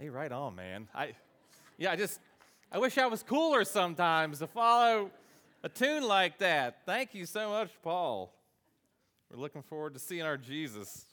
[0.00, 0.88] Hey, right on, man.
[0.94, 1.12] I,
[1.76, 2.20] yeah, I just,
[2.72, 5.10] I wish I was cooler sometimes to follow
[5.62, 6.86] a tune like that.
[6.86, 8.32] Thank you so much, Paul.
[9.30, 11.04] We're looking forward to seeing our Jesus.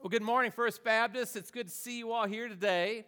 [0.00, 1.36] Well, good morning, First Baptist.
[1.36, 3.04] It's good to see you all here today.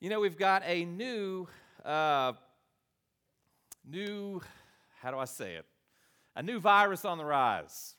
[0.00, 1.46] You know, we've got a new,
[1.84, 2.32] uh,
[3.88, 4.42] new,
[5.00, 5.66] how do I say it?
[6.34, 7.94] A new virus on the rise.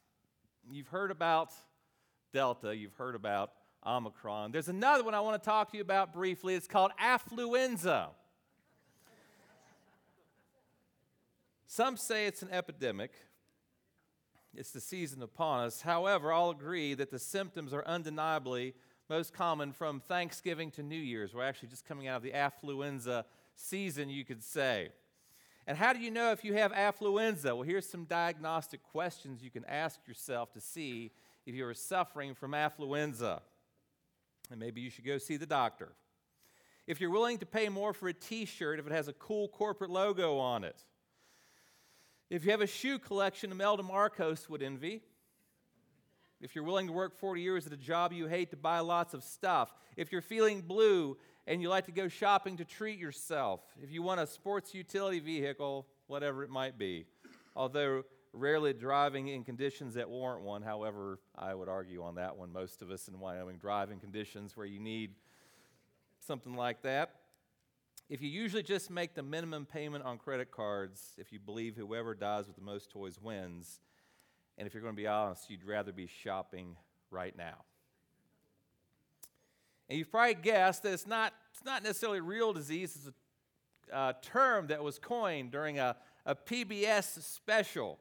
[0.70, 1.54] You've heard about
[2.34, 3.52] Delta, you've heard about
[3.86, 4.52] Omicron.
[4.52, 6.55] There's another one I want to talk to you about briefly.
[6.55, 8.07] It's called affluenza.
[11.68, 13.11] Some say it's an epidemic.
[14.55, 15.82] It's the season upon us.
[15.82, 18.74] However, I'll agree that the symptoms are undeniably
[19.10, 21.33] most common from Thanksgiving to New Year's.
[21.33, 24.89] We're actually just coming out of the affluenza season, you could say.
[25.68, 27.46] And how do you know if you have affluenza?
[27.46, 31.11] Well, here's some diagnostic questions you can ask yourself to see
[31.46, 33.41] if you are suffering from affluenza
[34.52, 35.94] and maybe you should go see the doctor.
[36.88, 39.47] If you're willing to pay more for a t shirt if it has a cool
[39.47, 40.83] corporate logo on it,
[42.29, 45.02] if you have a shoe collection Imelda Marcos would envy,
[46.41, 49.13] if you're willing to work 40 years at a job you hate to buy lots
[49.13, 53.61] of stuff, if you're feeling blue and you like to go shopping to treat yourself,
[53.81, 57.05] if you want a sports utility vehicle, whatever it might be.
[57.55, 58.03] Although
[58.36, 60.61] rarely driving in conditions that warrant one.
[60.61, 62.52] However, I would argue on that one.
[62.52, 65.11] Most of us in Wyoming drive in conditions where you need
[66.19, 67.16] something like that.
[68.09, 72.14] If you usually just make the minimum payment on credit cards, if you believe whoever
[72.14, 73.80] dies with the most toys wins,
[74.58, 76.75] and if you're going to be honest, you'd rather be shopping
[77.09, 77.64] right now.
[79.89, 83.14] And you've probably guessed that it's not, it's not necessarily real disease, it's a
[83.95, 87.99] uh, term that was coined during a, a PBS special.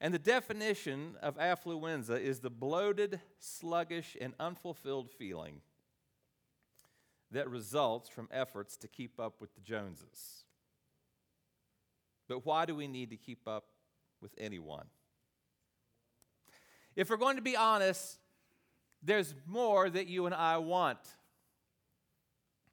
[0.00, 5.60] And the definition of affluenza is the bloated, sluggish, and unfulfilled feeling
[7.30, 10.44] that results from efforts to keep up with the Joneses.
[12.28, 13.66] But why do we need to keep up
[14.22, 14.86] with anyone?
[16.96, 18.18] If we're going to be honest,
[19.02, 20.98] there's more that you and I want.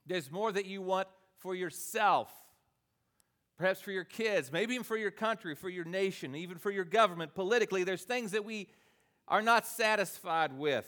[0.06, 1.07] There's more that you want
[1.40, 2.31] for yourself
[3.57, 6.85] perhaps for your kids, maybe even for your country, for your nation, even for your
[6.85, 7.84] government, politically.
[7.84, 8.68] There's things that we
[9.28, 10.88] are not satisfied with.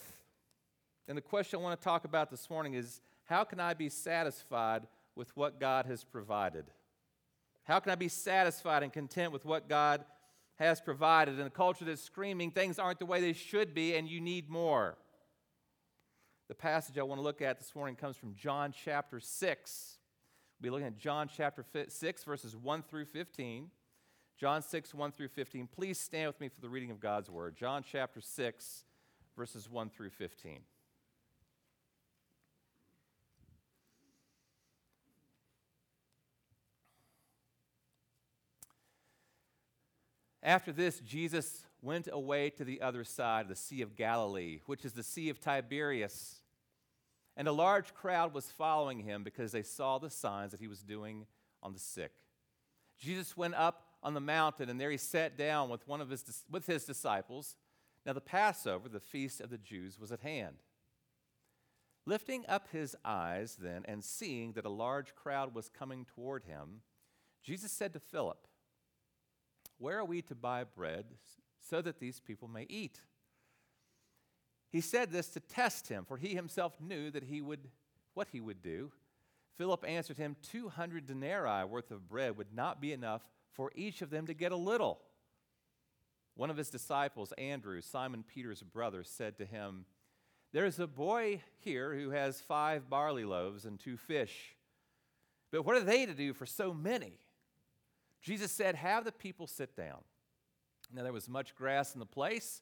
[1.07, 3.89] And the question I want to talk about this morning is how can I be
[3.89, 4.83] satisfied
[5.15, 6.65] with what God has provided?
[7.63, 10.05] How can I be satisfied and content with what God
[10.57, 14.07] has provided in a culture that's screaming things aren't the way they should be and
[14.07, 14.97] you need more?
[16.47, 19.98] The passage I want to look at this morning comes from John chapter 6.
[20.59, 23.69] We'll be looking at John chapter 6, verses 1 through 15.
[24.37, 25.67] John 6, 1 through 15.
[25.67, 27.55] Please stand with me for the reading of God's word.
[27.55, 28.83] John chapter 6,
[29.37, 30.59] verses 1 through 15.
[40.43, 44.83] After this, Jesus went away to the other side of the Sea of Galilee, which
[44.83, 46.38] is the Sea of Tiberias.
[47.39, 50.83] And a large crowd was following him because they saw the signs that he was
[50.83, 51.25] doing
[51.63, 52.11] on the sick.
[52.99, 56.43] Jesus went up on the mountain, and there he sat down with one of his,
[56.51, 57.55] with his disciples.
[58.05, 60.57] Now, the Passover, the feast of the Jews, was at hand.
[62.05, 66.81] Lifting up his eyes then, and seeing that a large crowd was coming toward him,
[67.41, 68.49] Jesus said to Philip,
[69.77, 71.05] Where are we to buy bread
[71.57, 72.99] so that these people may eat?
[74.71, 77.69] He said this to test him, for he himself knew that he would
[78.13, 78.91] what he would do.
[79.57, 83.21] Philip answered him, 200 denarii worth of bread would not be enough
[83.51, 84.99] for each of them to get a little.
[86.35, 89.85] One of his disciples, Andrew, Simon Peter's brother, said to him,
[90.53, 94.55] There is a boy here who has five barley loaves and two fish.
[95.51, 97.19] But what are they to do for so many?
[98.21, 99.99] Jesus said, Have the people sit down.
[100.93, 102.61] Now there was much grass in the place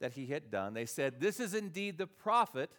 [0.00, 2.70] that he had done, they said, This is indeed the prophet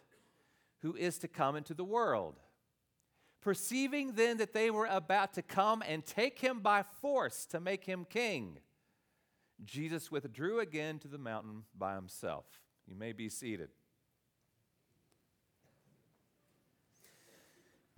[0.82, 2.36] who is to come into the world.
[3.40, 7.84] Perceiving then that they were about to come and take him by force to make
[7.84, 8.58] him king,
[9.64, 12.44] Jesus withdrew again to the mountain by himself.
[12.86, 13.70] You may be seated.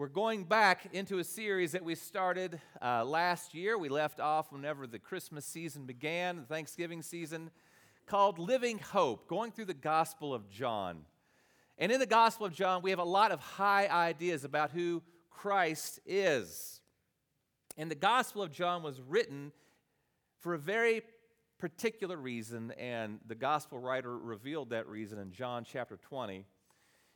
[0.01, 3.77] We're going back into a series that we started uh, last year.
[3.77, 7.51] We left off whenever the Christmas season began, the Thanksgiving season,
[8.11, 11.05] called Living Hope, going through the Gospel of John.
[11.79, 15.01] And in the Gospel of John, we have a lot of high ideas about who
[15.31, 16.81] Christ is.
[17.77, 19.53] And the Gospel of John was written
[20.41, 21.03] for a very
[21.59, 26.45] particular reason, and the Gospel writer revealed that reason in John chapter 20.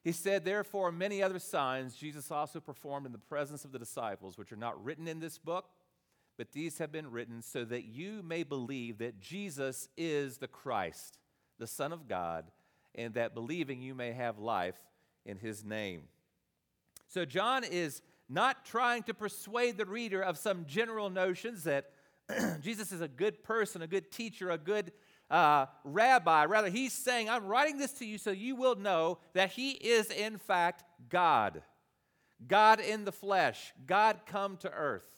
[0.05, 4.38] He said, Therefore, many other signs Jesus also performed in the presence of the disciples,
[4.38, 5.64] which are not written in this book,
[6.37, 11.19] but these have been written so that you may believe that Jesus is the Christ,
[11.59, 12.51] the Son of God,
[12.95, 14.79] and that believing you may have life
[15.25, 16.03] in his name.
[17.09, 21.91] So, John is not trying to persuade the reader of some general notions that
[22.61, 24.93] Jesus is a good person, a good teacher, a good
[25.31, 26.45] uh, rabbi.
[26.45, 30.11] Rather, he's saying, I'm writing this to you so you will know that he is,
[30.11, 31.63] in fact, God.
[32.47, 35.14] God in the flesh, God come to earth.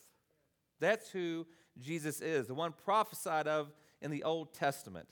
[0.80, 1.46] That's who
[1.78, 5.08] Jesus is, the one prophesied of in the Old Testament.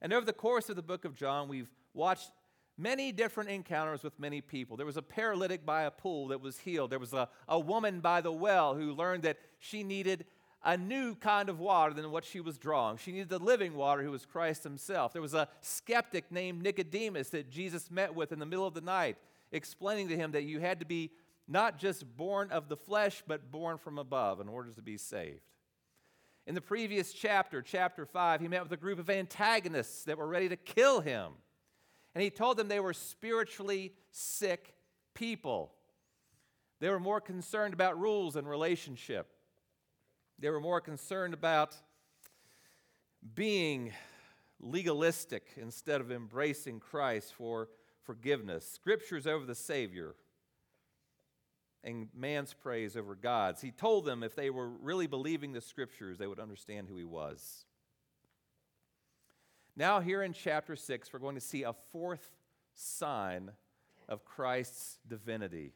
[0.00, 2.30] And over the course of the book of John, we've watched
[2.76, 4.76] many different encounters with many people.
[4.76, 6.90] There was a paralytic by a pool that was healed.
[6.90, 10.26] There was a, a woman by the well who learned that she needed
[10.64, 12.96] a new kind of water than what she was drawing.
[12.96, 15.12] She needed the living water, who was Christ himself.
[15.12, 18.80] There was a skeptic named Nicodemus that Jesus met with in the middle of the
[18.80, 19.16] night,
[19.52, 21.10] explaining to him that you had to be
[21.46, 25.40] not just born of the flesh, but born from above in order to be saved.
[26.46, 30.26] In the previous chapter, chapter 5, he met with a group of antagonists that were
[30.26, 31.32] ready to kill him.
[32.14, 34.74] And he told them they were spiritually sick
[35.14, 35.72] people.
[36.80, 39.28] They were more concerned about rules and relationship.
[40.38, 41.74] They were more concerned about
[43.34, 43.92] being
[44.60, 47.68] legalistic instead of embracing Christ for
[48.02, 48.68] forgiveness.
[48.68, 50.14] Scriptures over the Savior
[51.84, 53.60] and man's praise over God's.
[53.60, 57.04] He told them if they were really believing the Scriptures, they would understand who He
[57.04, 57.66] was.
[59.76, 62.30] Now, here in chapter 6, we're going to see a fourth
[62.74, 63.50] sign
[64.08, 65.72] of Christ's divinity.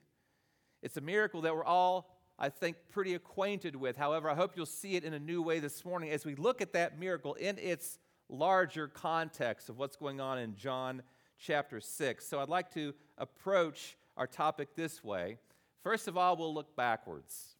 [0.82, 3.96] It's a miracle that we're all I think, pretty acquainted with.
[3.96, 6.60] However, I hope you'll see it in a new way this morning as we look
[6.60, 11.02] at that miracle in its larger context of what's going on in John
[11.36, 12.24] chapter 6.
[12.24, 15.38] So I'd like to approach our topic this way.
[15.82, 17.56] First of all, we'll look backwards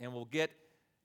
[0.00, 0.50] and we'll get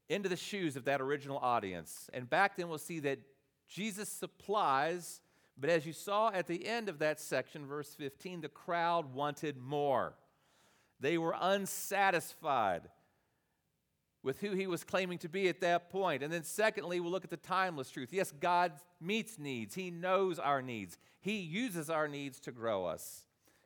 [0.10, 2.10] into the shoes of that original audience.
[2.14, 3.20] And back then, we'll see that
[3.68, 5.22] Jesus supplies,
[5.58, 9.58] but as you saw at the end of that section, verse 15, the crowd wanted
[9.58, 10.14] more.
[11.00, 12.84] They were unsatisfied
[14.24, 16.24] with who he was claiming to be at that point.
[16.24, 18.10] And then, secondly, we'll look at the timeless truth.
[18.12, 23.24] Yes, God meets needs, He knows our needs, He uses our needs to grow us.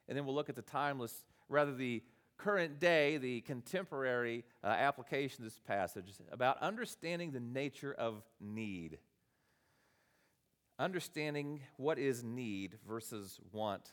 [0.07, 2.03] And then we'll look at the timeless, rather, the
[2.39, 8.97] current day, the contemporary uh, application of this passage about understanding the nature of need.
[10.79, 13.91] Understanding what is need versus want.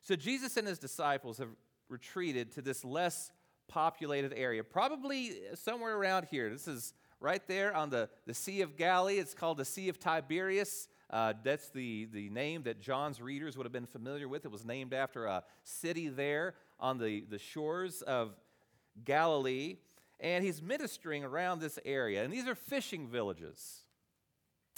[0.00, 1.48] So, Jesus and his disciples have
[1.88, 3.30] retreated to this less
[3.68, 6.50] populated area, probably somewhere around here.
[6.50, 9.18] This is right there on the, the Sea of Galilee.
[9.18, 10.88] It's called the Sea of Tiberias.
[11.10, 14.44] Uh, that's the, the name that John's readers would have been familiar with.
[14.44, 18.34] It was named after a city there on the, the shores of
[19.04, 19.76] Galilee.
[20.20, 22.24] And he's ministering around this area.
[22.24, 23.82] And these are fishing villages.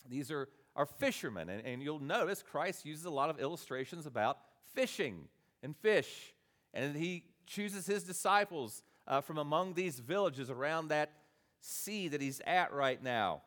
[0.08, 1.48] These are, are fishermen.
[1.48, 4.38] And, and you'll notice Christ uses a lot of illustrations about
[4.74, 5.28] fishing
[5.62, 6.34] and fish.
[6.74, 11.12] And he chooses his disciples uh, from among these villages around that
[11.60, 13.42] sea that he's at right now.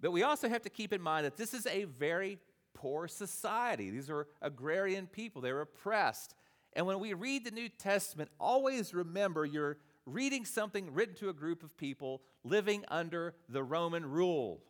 [0.00, 2.38] But we also have to keep in mind that this is a very
[2.74, 3.90] poor society.
[3.90, 6.34] These are agrarian people, they're oppressed.
[6.74, 11.32] And when we read the New Testament, always remember you're reading something written to a
[11.32, 14.60] group of people living under the Roman rule.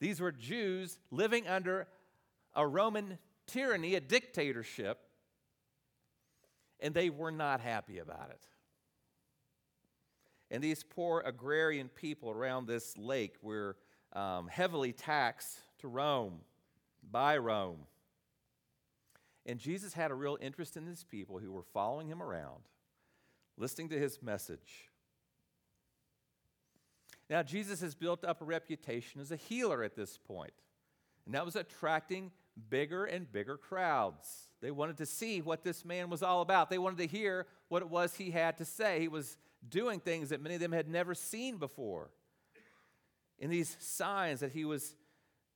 [0.00, 1.86] These were Jews living under
[2.54, 4.98] a Roman tyranny, a dictatorship,
[6.80, 8.40] and they were not happy about it.
[10.50, 13.76] And these poor agrarian people around this lake were
[14.12, 16.40] um, heavily taxed to Rome,
[17.10, 17.86] by Rome.
[19.46, 22.62] And Jesus had a real interest in these people who were following him around,
[23.56, 24.90] listening to his message.
[27.28, 30.52] Now, Jesus has built up a reputation as a healer at this point,
[31.26, 32.32] and that was attracting
[32.70, 34.48] bigger and bigger crowds.
[34.60, 36.70] They wanted to see what this man was all about.
[36.70, 39.00] They wanted to hear what it was he had to say.
[39.00, 39.36] He was
[39.68, 42.10] doing things that many of them had never seen before.
[43.38, 44.94] In these signs that he was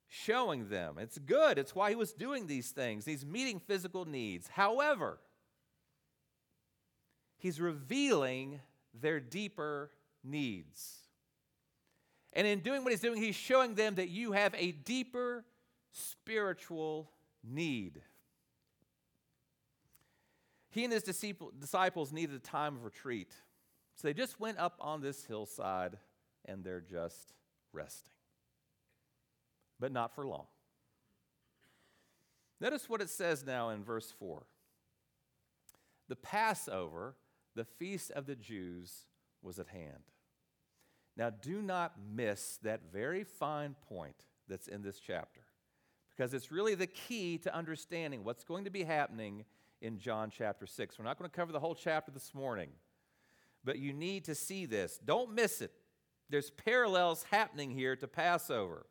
[0.09, 0.97] showing them.
[0.99, 1.59] It's good.
[1.59, 3.05] It's why he was doing these things.
[3.05, 4.49] He's meeting physical needs.
[4.49, 5.19] However,
[7.37, 8.61] he's revealing
[8.99, 9.91] their deeper
[10.25, 10.95] needs.
[12.33, 15.45] And in doing what he's doing, he's showing them that you have a deeper
[15.93, 17.11] spiritual
[17.43, 18.01] need.
[20.71, 23.33] He and his disciples needed a time of retreat.
[23.97, 25.97] So they just went up on this hillside
[26.45, 27.33] and they're just
[27.73, 28.13] resting.
[29.81, 30.47] But not for long.
[32.61, 34.45] Notice what it says now in verse 4.
[36.09, 37.15] The Passover,
[37.55, 39.07] the feast of the Jews,
[39.43, 40.03] was at hand.
[41.17, 44.17] Now, do not miss that very fine point
[44.49, 45.43] that's in this chapter,
[46.17, 49.45] because it's really the key to understanding what's going to be happening
[49.81, 50.99] in John chapter 6.
[50.99, 52.71] We're not going to cover the whole chapter this morning,
[53.65, 54.99] but you need to see this.
[55.05, 55.73] Don't miss it.
[56.31, 58.87] There's parallels happening here to Passover.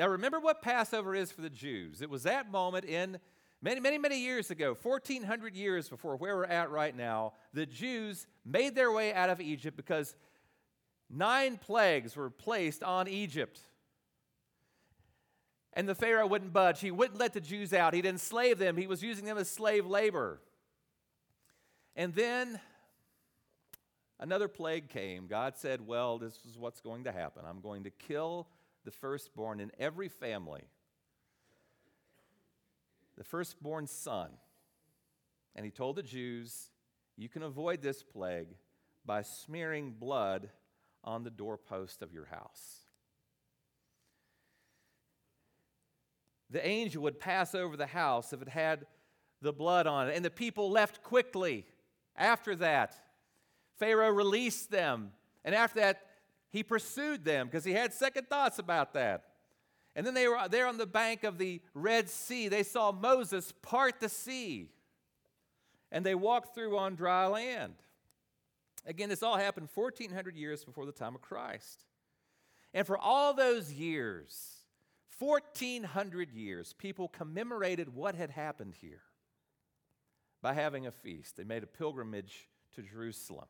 [0.00, 2.00] Now, remember what Passover is for the Jews.
[2.00, 3.18] It was that moment in
[3.60, 8.26] many, many, many years ago, 1400 years before where we're at right now, the Jews
[8.42, 10.16] made their way out of Egypt because
[11.10, 13.60] nine plagues were placed on Egypt.
[15.74, 16.80] And the Pharaoh wouldn't budge.
[16.80, 17.92] He wouldn't let the Jews out.
[17.92, 18.78] He'd enslave them.
[18.78, 20.40] He was using them as slave labor.
[21.94, 22.58] And then
[24.18, 25.26] another plague came.
[25.26, 27.42] God said, Well, this is what's going to happen.
[27.46, 28.48] I'm going to kill
[28.84, 30.62] the firstborn in every family,
[33.16, 34.30] the firstborn son.
[35.54, 36.70] And he told the Jews,
[37.16, 38.48] You can avoid this plague
[39.04, 40.50] by smearing blood
[41.02, 42.80] on the doorpost of your house.
[46.50, 48.86] The angel would pass over the house if it had
[49.40, 51.66] the blood on it, and the people left quickly
[52.16, 52.94] after that.
[53.78, 55.12] Pharaoh released them,
[55.44, 56.02] and after that,
[56.50, 59.24] he pursued them because he had second thoughts about that.
[59.96, 62.48] And then they were there on the bank of the Red Sea.
[62.48, 64.68] They saw Moses part the sea,
[65.90, 67.74] and they walked through on dry land.
[68.86, 71.84] Again, this all happened 1,400 years before the time of Christ.
[72.72, 74.64] And for all those years,
[75.18, 79.02] 1,400 years, people commemorated what had happened here
[80.40, 81.36] by having a feast.
[81.36, 83.46] They made a pilgrimage to Jerusalem.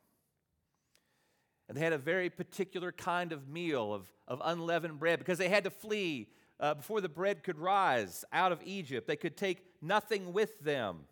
[1.71, 5.49] And they had a very particular kind of meal of, of unleavened bread because they
[5.49, 9.07] had to flee uh, before the bread could rise out of Egypt.
[9.07, 11.03] They could take nothing with them.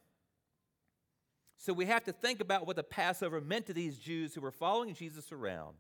[1.59, 4.51] So we have to think about what the Passover meant to these Jews who were
[4.51, 5.77] following Jesus around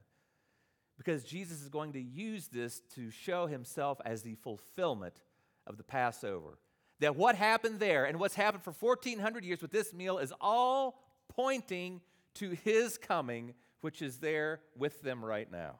[0.97, 5.25] because Jesus is going to use this to show himself as the fulfillment
[5.66, 6.56] of the Passover.
[7.00, 11.02] That what happened there and what's happened for 1400 years with this meal is all
[11.28, 12.00] pointing
[12.35, 15.76] to his coming which is there with them right now.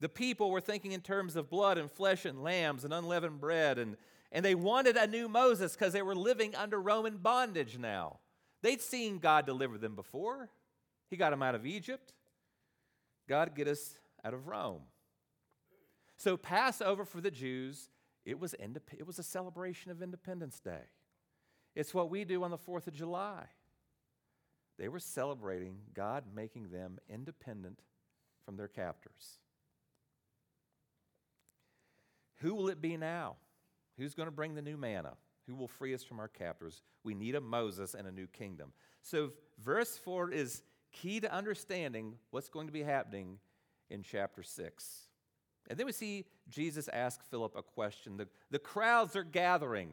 [0.00, 3.78] The people were thinking in terms of blood and flesh and lambs and unleavened bread,
[3.78, 3.96] and,
[4.30, 8.18] and they wanted a new Moses because they were living under Roman bondage now.
[8.62, 10.50] They'd seen God deliver them before,
[11.10, 12.12] He got them out of Egypt.
[13.28, 14.82] God get us out of Rome.
[16.16, 17.90] So, Passover for the Jews,
[18.24, 20.86] it was, indep- it was a celebration of Independence Day.
[21.74, 23.44] It's what we do on the 4th of July.
[24.78, 27.80] They were celebrating God making them independent
[28.44, 29.38] from their captors.
[32.36, 33.36] Who will it be now?
[33.96, 35.14] Who's going to bring the new manna?
[35.46, 36.82] Who will free us from our captors?
[37.02, 38.72] We need a Moses and a new kingdom.
[39.02, 39.32] So,
[39.62, 43.38] verse 4 is key to understanding what's going to be happening
[43.90, 45.08] in chapter 6.
[45.68, 48.16] And then we see Jesus ask Philip a question.
[48.16, 49.90] The, the crowds are gathering.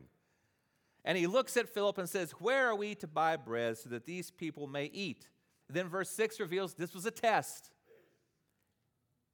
[1.05, 4.05] And he looks at Philip and says, Where are we to buy bread so that
[4.05, 5.29] these people may eat?
[5.69, 7.69] Then verse 6 reveals this was a test.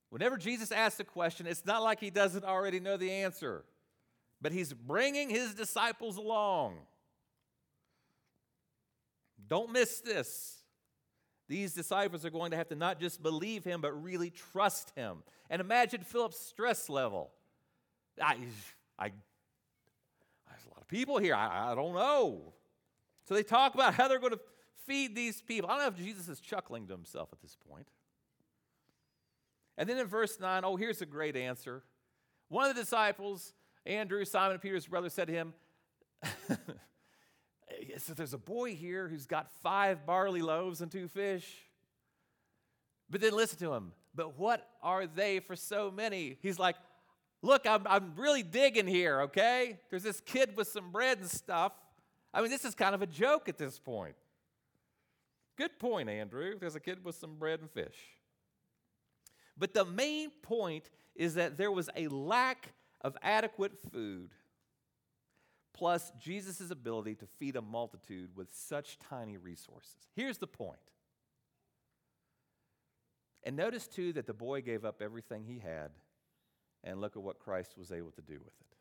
[0.09, 3.63] Whenever Jesus asks a question, it's not like he doesn't already know the answer,
[4.41, 6.75] but he's bringing his disciples along.
[9.47, 10.57] Don't miss this.
[11.47, 15.23] These disciples are going to have to not just believe him, but really trust him.
[15.49, 17.31] And imagine Philip's stress level.
[18.21, 18.37] I,
[18.99, 19.11] I
[20.91, 21.33] people here.
[21.33, 22.53] I, I don't know.
[23.27, 24.39] So they talk about how they're going to
[24.86, 25.69] feed these people.
[25.69, 27.88] I don't know if Jesus is chuckling to himself at this point.
[29.77, 31.81] And then in verse 9, oh, here's a great answer.
[32.50, 33.53] One of the disciples,
[33.86, 35.53] Andrew, Simon Peter's brother, said to him,
[37.98, 41.48] so there's a boy here who's got five barley loaves and two fish.
[43.10, 43.93] But then listen to him.
[44.13, 46.38] But what are they for so many?
[46.41, 46.75] He's like,
[47.41, 49.79] Look, I'm, I'm really digging here, okay?
[49.89, 51.74] There's this kid with some bread and stuff.
[52.33, 54.15] I mean, this is kind of a joke at this point.
[55.57, 56.57] Good point, Andrew.
[56.60, 57.98] There's a kid with some bread and fish.
[59.57, 64.29] But the main point is that there was a lack of adequate food,
[65.74, 70.07] plus Jesus' ability to feed a multitude with such tiny resources.
[70.15, 70.79] Here's the point.
[73.43, 75.91] And notice too that the boy gave up everything he had,
[76.83, 78.71] and look at what Christ was able to do with it.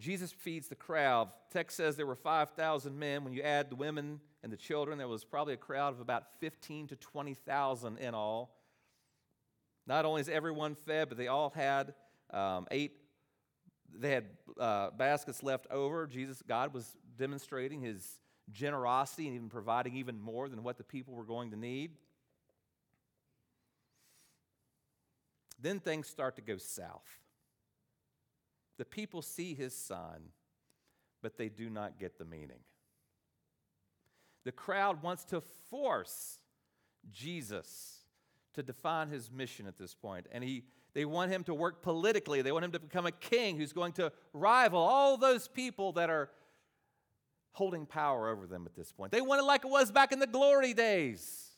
[0.00, 1.28] Jesus feeds the crowd.
[1.52, 3.22] Text says there were 5,000 men.
[3.22, 6.24] When you add the women and the children, there was probably a crowd of about
[6.40, 8.56] 15 to 20,000 in all.
[9.86, 11.94] Not only is everyone fed, but they all had
[12.32, 12.92] um, eight,
[13.92, 14.24] they had
[14.58, 16.06] uh, baskets left over.
[16.06, 18.20] Jesus, God was demonstrating his
[18.52, 21.92] generosity and even providing even more than what the people were going to need.
[25.60, 27.18] Then things start to go south.
[28.78, 30.30] The people see his sign,
[31.22, 32.60] but they do not get the meaning.
[34.44, 36.38] The crowd wants to force
[37.12, 37.98] Jesus
[38.54, 39.94] to define his mission at this.
[40.32, 40.64] And he,
[40.94, 42.42] they want him to work politically.
[42.42, 46.08] They want him to become a king who's going to rival all those people that
[46.08, 46.30] are
[47.52, 49.12] holding power over them at this point.
[49.12, 51.49] They want it like it was back in the glory days.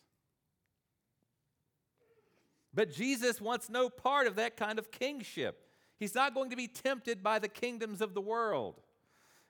[2.75, 5.69] But Jesus wants no part of that kind of kingship.
[5.99, 8.81] He's not going to be tempted by the kingdoms of the world.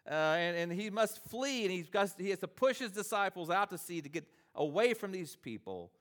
[0.06, 3.50] Uh, and, and he must flee, and he's got, he has to push his disciples
[3.50, 5.92] out to sea to get away from these people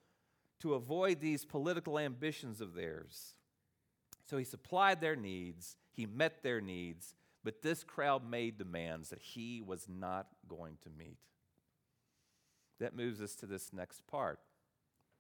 [0.60, 3.36] to avoid these political ambitions of theirs.
[4.26, 7.14] So he supplied their needs, he met their needs,
[7.44, 11.18] but this crowd made demands that he was not going to meet.
[12.80, 14.40] That moves us to this next part.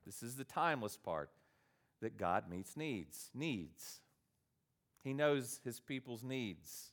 [0.05, 1.29] This is the timeless part
[2.01, 3.29] that God meets needs.
[3.33, 3.99] Needs.
[5.03, 6.91] He knows his people's needs.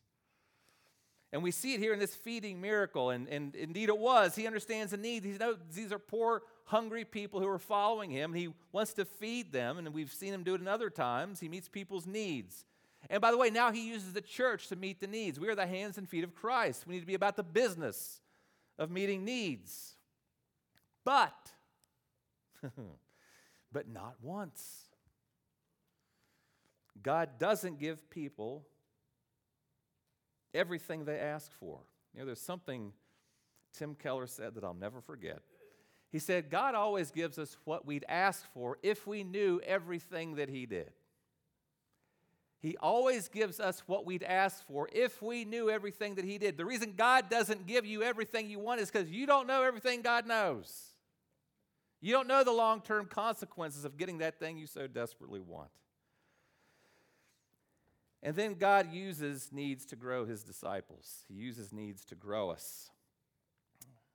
[1.33, 4.35] And we see it here in this feeding miracle, and, and indeed it was.
[4.35, 5.25] He understands the need.
[5.25, 8.33] He knows these are poor, hungry people who are following him.
[8.33, 11.39] He wants to feed them, and we've seen him do it in other times.
[11.39, 12.65] He meets people's needs.
[13.11, 15.39] And by the way, now he uses the church to meet the needs.
[15.39, 16.87] We are the hands and feet of Christ.
[16.87, 18.21] We need to be about the business
[18.79, 19.97] of meeting needs.
[21.05, 21.53] But,
[23.73, 24.88] but not once.
[27.03, 28.67] God doesn't give people
[30.55, 31.81] everything they ask for.
[32.15, 32.93] You know, there's something
[33.73, 35.41] Tim Keller said that I'll never forget.
[36.11, 40.49] He said, God always gives us what we'd ask for if we knew everything that
[40.49, 40.91] He did.
[42.61, 46.57] He always gives us what we'd ask for if we knew everything that He did.
[46.57, 50.03] The reason God doesn't give you everything you want is because you don't know everything
[50.03, 50.95] God knows.
[52.01, 55.71] You don't know the long term consequences of getting that thing you so desperately want.
[58.23, 62.91] And then God uses needs to grow his disciples, he uses needs to grow us.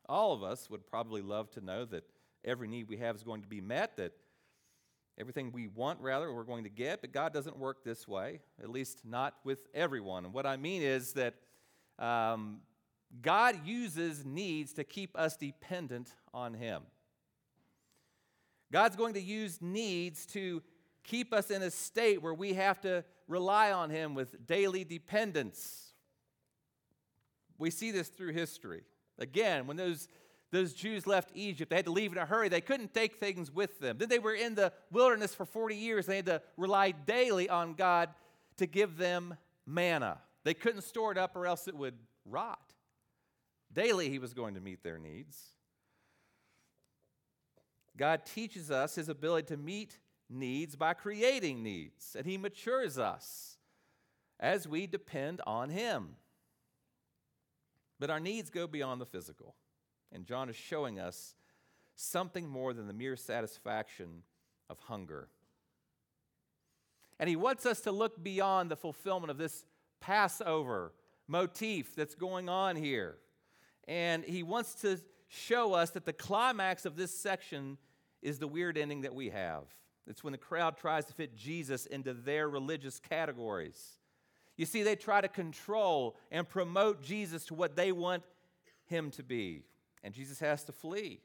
[0.10, 2.04] All of us would probably love to know that
[2.44, 4.12] every need we have is going to be met, that
[5.18, 8.70] everything we want, rather, we're going to get, but God doesn't work this way, at
[8.70, 10.26] least not with everyone.
[10.26, 11.36] And what I mean is that
[12.00, 12.60] um,
[13.22, 16.82] God uses needs to keep us dependent on Him.
[18.72, 20.64] God's going to use needs to
[21.04, 25.94] keep us in a state where we have to rely on Him with daily dependence.
[27.58, 28.84] We see this through history.
[29.20, 30.08] Again, when those,
[30.52, 32.50] those Jews left Egypt, they had to leave in a hurry.
[32.50, 33.98] They couldn't take things with them.
[33.98, 36.06] Then they were in the wilderness for 40 years.
[36.06, 38.10] They had to rely daily on God
[38.58, 39.36] to give them
[39.66, 40.20] manna.
[40.44, 42.74] They couldn't store it up or else it would rot.
[43.72, 45.40] Daily, He was going to meet their needs.
[47.96, 50.00] God teaches us His ability to meet
[50.34, 53.58] needs by creating needs, and He matures us
[54.40, 56.16] as we depend on Him.
[58.00, 59.56] But our needs go beyond the physical,
[60.12, 61.36] and John is showing us
[61.96, 64.24] something more than the mere satisfaction
[64.70, 65.30] of hunger.
[67.20, 69.66] And he wants us to look beyond the fulfillment of this
[70.02, 70.94] Passover
[71.28, 73.18] motif that's going on here.
[73.88, 77.78] And he wants to show us that the climax of this section
[78.22, 79.64] is the weird ending that we have.
[80.08, 83.98] It's when the crowd tries to fit Jesus into their religious categories.
[84.58, 88.24] You see, they try to control and promote Jesus to what they want
[88.86, 89.64] him to be.
[90.04, 91.22] And Jesus has to flee.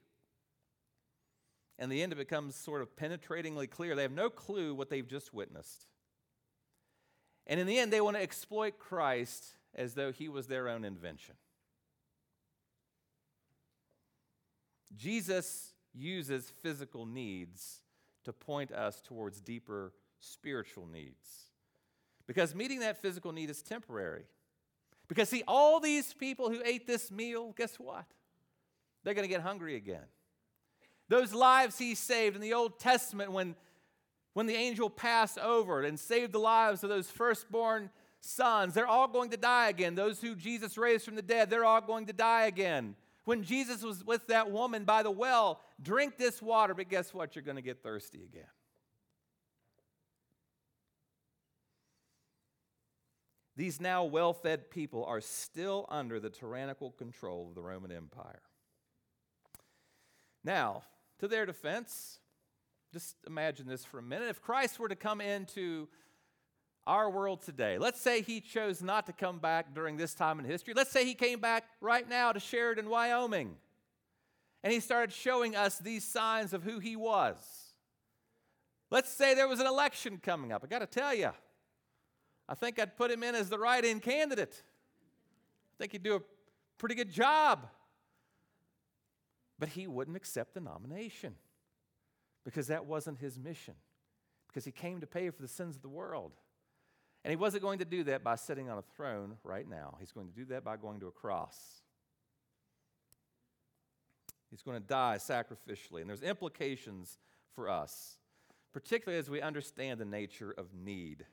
[1.79, 3.95] And the end, it becomes sort of penetratingly clear.
[3.95, 5.87] They have no clue what they've just witnessed.
[7.47, 10.85] And in the end, they want to exploit Christ as though he was their own
[10.85, 11.35] invention.
[14.97, 17.81] Jesus uses physical needs
[18.29, 21.49] to point us towards deeper spiritual needs.
[22.27, 24.25] Because meeting that physical need is temporary.
[25.09, 28.05] Because, see, all these people who ate this meal, guess what?
[29.03, 30.05] They're going to get hungry again.
[31.09, 33.57] Those lives he saved in the Old Testament when,
[34.35, 37.89] when the angel passed over and saved the lives of those firstborn
[38.21, 39.95] sons, they're all going to die again.
[39.95, 42.95] Those who Jesus raised from the dead, they're all going to die again.
[43.29, 47.37] When Jesus was with that woman by the well, drink this water, but guess what?
[47.37, 48.49] You're going to get thirsty again.
[53.55, 58.41] These now well fed people are still under the tyrannical control of the Roman Empire.
[60.43, 60.85] Now,
[61.19, 62.21] to their defense,
[62.95, 64.29] just imagine this for a minute.
[64.31, 65.89] If Christ were to come into
[66.89, 70.47] our world today, let's say he chose not to come back during this time in
[70.47, 70.73] history.
[70.75, 73.55] Let's say he came back right now to Sheridan, Wyoming,
[74.65, 77.37] and he started showing us these signs of who he was.
[78.91, 80.65] Let's say there was an election coming up.
[80.65, 81.31] I got to tell you,
[82.49, 84.63] I think I'd put him in as the write in candidate.
[85.75, 86.21] I think he'd do a
[86.79, 87.69] pretty good job.
[89.59, 91.35] But he wouldn't accept the nomination
[92.45, 93.75] because that wasn't his mission,
[94.47, 96.33] because he came to pay for the sins of the world.
[97.25, 99.97] And he wasn't going to do that by sitting on a throne right now.
[99.99, 101.57] He's going to do that by going to a cross.
[104.51, 106.01] He's going to die sacrificially.
[106.01, 107.19] And there's implications
[107.55, 108.19] for us,
[108.73, 111.27] particularly as we understand the nature of need.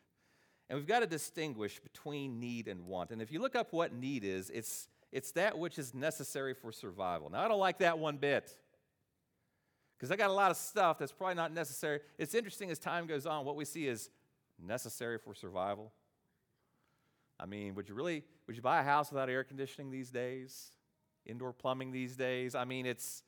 [0.69, 3.12] And we've got to distinguish between need and want.
[3.12, 6.71] And if you look up what need is, it's, it's that which is necessary for
[6.71, 7.30] survival.
[7.30, 8.58] Now, I don't like that one bit
[9.98, 12.00] because I got a lot of stuff that's probably not necessary.
[12.17, 14.10] It's interesting as time goes on, what we see is
[14.60, 15.91] necessary for survival.
[17.39, 20.72] I mean, would you really, would you buy a house without air conditioning these days?
[21.26, 22.56] Indoor plumbing these days?
[22.56, 23.24] I mean, it's,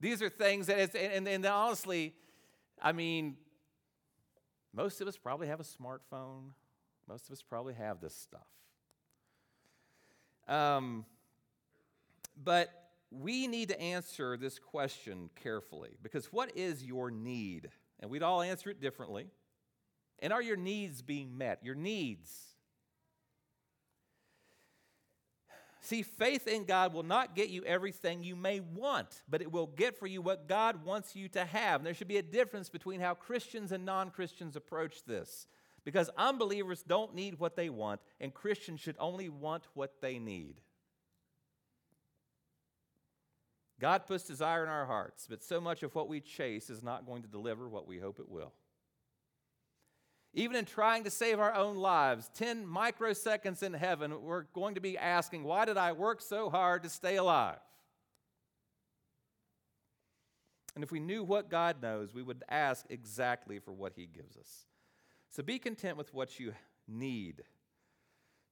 [0.00, 2.14] these are things that, it's, and, and, and honestly,
[2.80, 3.36] I mean,
[4.72, 6.52] most of us probably have a smartphone.
[7.08, 8.46] Most of us probably have this stuff.
[10.48, 11.04] Um,
[12.42, 12.70] but
[13.10, 17.68] we need to answer this question carefully because what is your need?
[17.98, 19.26] And we'd all answer it differently.
[20.22, 21.60] And are your needs being met?
[21.62, 22.50] Your needs.
[25.82, 29.66] See, faith in God will not get you everything you may want, but it will
[29.66, 31.80] get for you what God wants you to have.
[31.80, 35.46] And there should be a difference between how Christians and non Christians approach this.
[35.84, 40.60] Because unbelievers don't need what they want, and Christians should only want what they need.
[43.80, 47.06] God puts desire in our hearts, but so much of what we chase is not
[47.06, 48.52] going to deliver what we hope it will.
[50.32, 54.80] Even in trying to save our own lives, 10 microseconds in heaven, we're going to
[54.80, 57.58] be asking, Why did I work so hard to stay alive?
[60.74, 64.36] And if we knew what God knows, we would ask exactly for what He gives
[64.36, 64.66] us.
[65.30, 66.54] So be content with what you
[66.86, 67.42] need.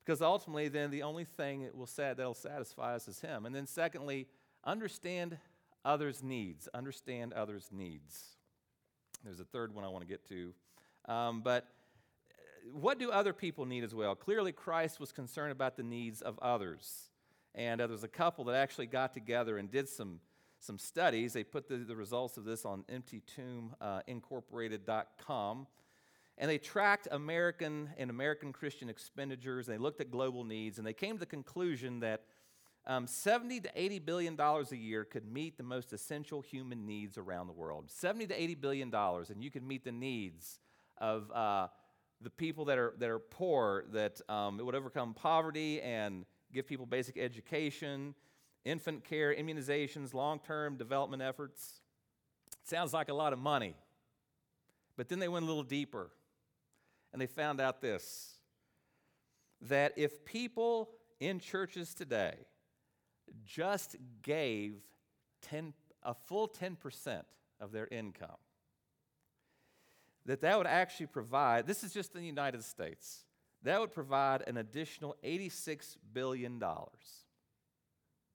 [0.04, 3.46] Because ultimately, then the only thing that will that'll satisfy us is Him.
[3.46, 4.26] And then, secondly,
[4.64, 5.38] understand
[5.84, 6.68] others' needs.
[6.74, 8.36] Understand others' needs.
[9.22, 10.54] There's a third one I want to get to.
[11.08, 11.66] Um, but
[12.30, 14.14] uh, what do other people need as well?
[14.14, 17.08] Clearly, Christ was concerned about the needs of others.
[17.54, 20.20] And uh, there was a couple that actually got together and did some,
[20.60, 21.32] some studies.
[21.32, 25.60] They put the, the results of this on emptytombincorporated.com.
[25.60, 25.64] Uh,
[26.40, 29.66] and they tracked American and American Christian expenditures.
[29.66, 30.78] They looked at global needs.
[30.78, 32.22] And they came to the conclusion that
[32.86, 37.18] um, 70 to 80 billion dollars a year could meet the most essential human needs
[37.18, 37.90] around the world.
[37.90, 40.60] 70 to 80 billion dollars, and you could meet the needs
[41.00, 41.68] of uh,
[42.20, 46.86] the people that are, that are poor, that um, would overcome poverty and give people
[46.86, 48.14] basic education,
[48.64, 51.80] infant care, immunizations, long term development efforts.
[52.64, 53.74] sounds like a lot of money.
[54.96, 56.10] But then they went a little deeper
[57.12, 58.34] and they found out this
[59.62, 62.34] that if people in churches today
[63.44, 64.76] just gave
[65.42, 67.22] 10, a full 10%
[67.60, 68.36] of their income,
[70.28, 73.24] that that would actually provide, this is just in the United States,
[73.62, 76.62] that would provide an additional $86 billion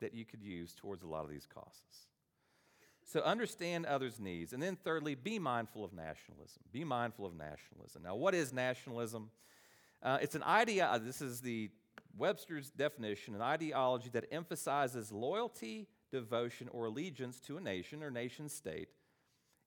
[0.02, 2.08] that you could use towards a lot of these causes.
[3.06, 4.54] So understand others' needs.
[4.54, 6.64] And then thirdly, be mindful of nationalism.
[6.72, 8.02] Be mindful of nationalism.
[8.02, 9.30] Now, what is nationalism?
[10.02, 11.70] Uh, it's an idea, uh, this is the
[12.18, 18.50] Webster's definition, an ideology that emphasizes loyalty, devotion, or allegiance to a nation or nation
[18.50, 18.90] state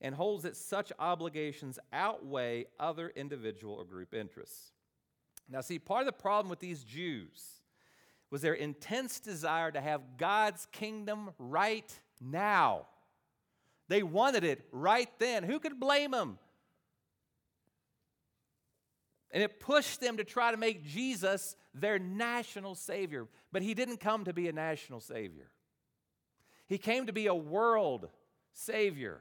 [0.00, 4.72] and holds that such obligations outweigh other individual or group interests.
[5.48, 7.60] Now, see, part of the problem with these Jews
[8.30, 12.86] was their intense desire to have God's kingdom right now.
[13.88, 15.44] They wanted it right then.
[15.44, 16.38] Who could blame them?
[19.30, 23.28] And it pushed them to try to make Jesus their national Savior.
[23.52, 25.50] But He didn't come to be a national Savior,
[26.66, 28.08] He came to be a world
[28.52, 29.20] Savior.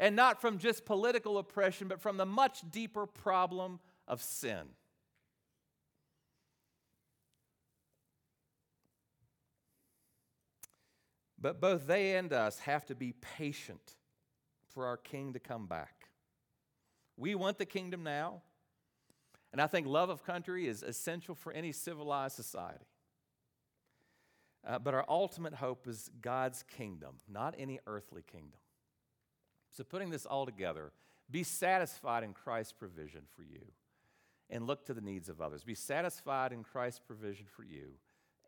[0.00, 4.62] And not from just political oppression, but from the much deeper problem of sin.
[11.38, 13.94] But both they and us have to be patient
[14.70, 16.08] for our king to come back.
[17.18, 18.40] We want the kingdom now,
[19.52, 22.86] and I think love of country is essential for any civilized society.
[24.66, 28.59] Uh, but our ultimate hope is God's kingdom, not any earthly kingdom.
[29.70, 30.92] So, putting this all together,
[31.30, 33.60] be satisfied in Christ's provision for you
[34.50, 35.62] and look to the needs of others.
[35.62, 37.92] Be satisfied in Christ's provision for you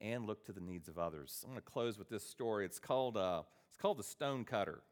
[0.00, 1.42] and look to the needs of others.
[1.44, 2.64] I'm going to close with this story.
[2.64, 4.82] It's called, uh, it's called The Stone Cutter.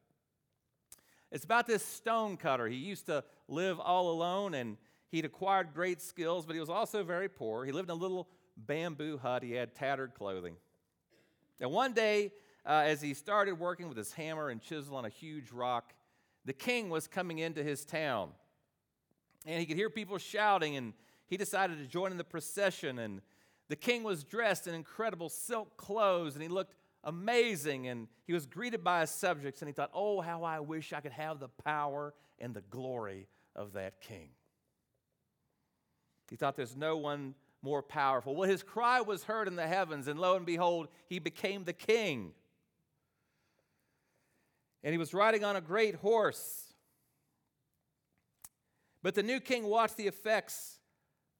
[1.32, 2.66] It's about this stone cutter.
[2.66, 4.76] He used to live all alone and
[5.10, 7.64] he'd acquired great skills, but he was also very poor.
[7.64, 10.56] He lived in a little bamboo hut, he had tattered clothing.
[11.60, 12.32] And one day,
[12.66, 15.94] uh, as he started working with his hammer and chisel on a huge rock,
[16.50, 18.30] the king was coming into his town.
[19.46, 20.94] And he could hear people shouting, and
[21.28, 22.98] he decided to join in the procession.
[22.98, 23.20] And
[23.68, 27.86] the king was dressed in incredible silk clothes, and he looked amazing.
[27.86, 30.98] And he was greeted by his subjects, and he thought, Oh, how I wish I
[30.98, 34.30] could have the power and the glory of that king.
[36.30, 38.34] He thought there's no one more powerful.
[38.34, 41.72] Well, his cry was heard in the heavens, and lo and behold, he became the
[41.72, 42.32] king.
[44.82, 46.72] And he was riding on a great horse.
[49.02, 50.78] But the new king watched the effects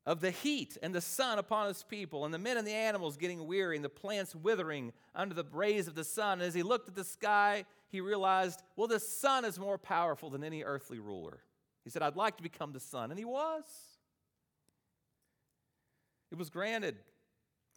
[0.07, 3.16] of the heat and the sun upon his people, and the men and the animals
[3.16, 6.40] getting weary, and the plants withering under the rays of the sun.
[6.40, 10.31] And as he looked at the sky, he realized, well, the sun is more powerful
[10.31, 11.40] than any earthly ruler.
[11.85, 13.11] He said, I'd like to become the sun.
[13.11, 13.64] And he was.
[16.31, 16.96] It was granted.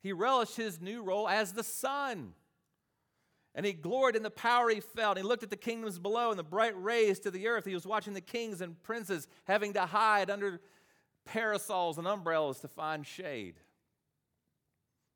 [0.02, 2.34] He relished his new role as the sun.
[3.56, 5.18] And he gloried in the power he felt.
[5.18, 7.66] He looked at the kingdoms below and the bright rays to the earth.
[7.66, 10.60] He was watching the kings and princes having to hide under
[11.26, 13.60] parasols and umbrellas to find shade.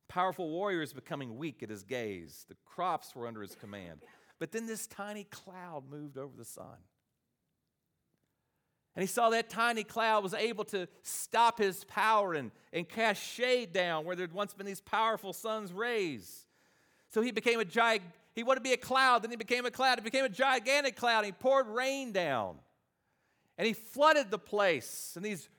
[0.07, 2.45] Powerful warriors becoming weak at his gaze.
[2.47, 4.01] The crops were under his command.
[4.39, 6.77] But then this tiny cloud moved over the sun.
[8.95, 13.21] And he saw that tiny cloud was able to stop his power and, and cast
[13.21, 16.47] shade down where there'd once been these powerful sun's rays.
[17.09, 18.01] So he became a gig.
[18.37, 19.97] He wanted to be a cloud, then he became a cloud.
[19.97, 21.25] He became a gigantic cloud.
[21.25, 22.59] He poured rain down.
[23.57, 25.13] And he flooded the place.
[25.15, 25.49] And these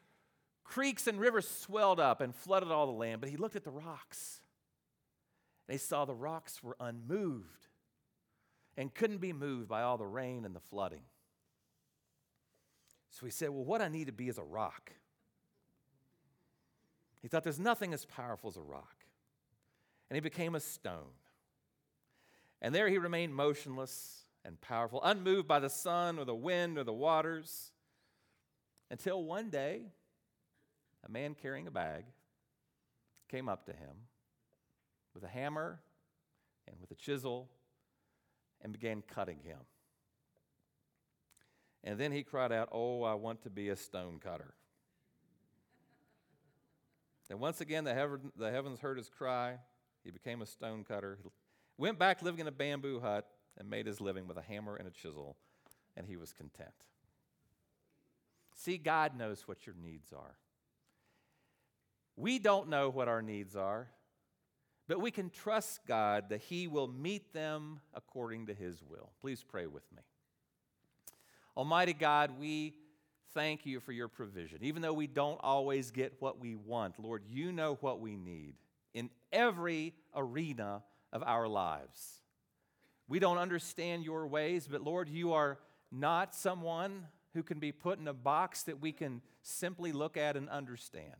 [0.63, 3.21] creeks and rivers swelled up and flooded all the land.
[3.21, 4.43] But he looked at the rocks.
[5.67, 7.67] And he saw the rocks were unmoved
[8.77, 11.03] and couldn't be moved by all the rain and the flooding.
[13.11, 14.93] So he said, Well, what I need to be is a rock.
[17.23, 19.05] He thought there's nothing as powerful as a rock.
[20.09, 21.11] And he became a stone.
[22.61, 26.85] And there he remained motionless and powerful, unmoved by the sun or the wind or
[26.85, 27.73] the waters,
[28.91, 29.83] until one day
[31.07, 32.05] a man carrying a bag
[33.29, 34.07] came up to him
[35.15, 35.81] with a hammer
[36.67, 37.49] and with a chisel
[38.61, 39.59] and began cutting him.
[41.85, 44.55] And then he cried out, Oh, I want to be a stone cutter.
[47.31, 49.59] and once again, the, heaven, the heavens heard his cry.
[50.03, 51.19] He became a stone cutter.
[51.79, 54.87] Went back living in a bamboo hut and made his living with a hammer and
[54.87, 55.37] a chisel,
[55.97, 56.71] and he was content.
[58.55, 60.37] See, God knows what your needs are.
[62.17, 63.89] We don't know what our needs are,
[64.89, 69.11] but we can trust God that He will meet them according to His will.
[69.21, 70.03] Please pray with me.
[71.57, 72.75] Almighty God, we
[73.35, 74.59] thank you for your provision.
[74.63, 78.55] Even though we don't always get what we want, Lord, you know what we need
[78.95, 82.21] in every arena of our lives.
[83.09, 85.59] We don't understand your ways, but Lord, you are
[85.91, 90.37] not someone who can be put in a box that we can simply look at
[90.37, 91.15] and understand.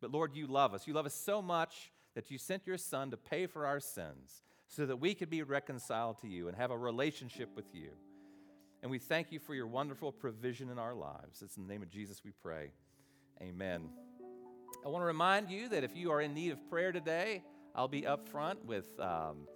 [0.00, 0.86] But Lord, you love us.
[0.86, 4.42] You love us so much that you sent your Son to pay for our sins
[4.68, 7.90] so that we could be reconciled to you and have a relationship with you.
[8.82, 11.42] And we thank you for your wonderful provision in our lives.
[11.42, 12.70] It's in the name of Jesus we pray.
[13.40, 13.90] Amen.
[14.84, 17.42] I want to remind you that if you are in need of prayer today,
[17.74, 19.48] I'll be up front with um,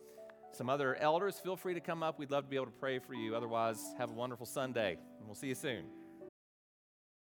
[0.53, 1.39] some other elders.
[1.39, 2.19] Feel free to come up.
[2.19, 3.37] We'd love to be able to pray for you.
[3.37, 5.85] Otherwise, have a wonderful Sunday, and we'll see you soon.